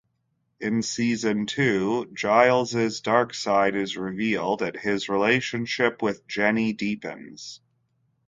[0.59, 7.61] In Season Two, Giles's dark side is revealed and his relationship with Jenny deepens.